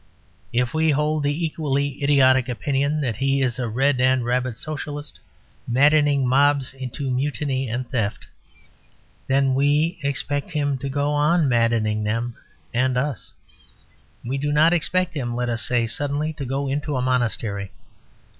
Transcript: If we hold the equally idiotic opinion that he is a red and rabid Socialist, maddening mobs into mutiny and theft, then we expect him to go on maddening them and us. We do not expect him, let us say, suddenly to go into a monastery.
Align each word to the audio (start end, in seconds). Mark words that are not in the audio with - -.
If 0.51 0.73
we 0.73 0.89
hold 0.89 1.21
the 1.21 1.45
equally 1.45 2.03
idiotic 2.03 2.49
opinion 2.49 3.01
that 3.01 3.17
he 3.17 3.43
is 3.43 3.59
a 3.59 3.67
red 3.69 4.01
and 4.01 4.25
rabid 4.25 4.57
Socialist, 4.57 5.19
maddening 5.67 6.27
mobs 6.27 6.73
into 6.73 7.11
mutiny 7.11 7.69
and 7.69 7.87
theft, 7.87 8.25
then 9.27 9.53
we 9.53 9.99
expect 10.01 10.49
him 10.49 10.79
to 10.79 10.89
go 10.89 11.11
on 11.11 11.47
maddening 11.47 12.03
them 12.03 12.35
and 12.73 12.97
us. 12.97 13.31
We 14.25 14.39
do 14.39 14.51
not 14.51 14.73
expect 14.73 15.13
him, 15.13 15.35
let 15.35 15.49
us 15.49 15.61
say, 15.61 15.85
suddenly 15.85 16.33
to 16.33 16.45
go 16.45 16.67
into 16.67 16.95
a 16.97 17.01
monastery. 17.03 17.69